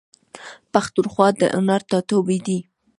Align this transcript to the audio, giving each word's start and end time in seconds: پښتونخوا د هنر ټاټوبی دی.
پښتونخوا 0.73 1.27
د 1.39 1.41
هنر 1.53 1.81
ټاټوبی 1.89 2.37
دی. 2.45 2.59